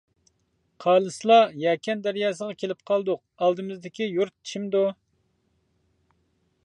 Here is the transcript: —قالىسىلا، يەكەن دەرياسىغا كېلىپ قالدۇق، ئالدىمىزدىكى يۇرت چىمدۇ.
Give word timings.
—قالىسىلا، 0.85 1.35
يەكەن 1.63 2.01
دەرياسىغا 2.07 2.57
كېلىپ 2.63 2.81
قالدۇق، 2.91 3.21
ئالدىمىزدىكى 3.47 4.09
يۇرت 4.17 4.37
چىمدۇ. 4.53 4.85